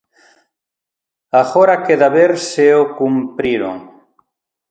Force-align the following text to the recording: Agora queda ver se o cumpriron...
Agora 1.41 1.81
queda 1.85 2.09
ver 2.17 2.31
se 2.49 2.65
o 2.81 2.83
cumpriron... 2.99 3.77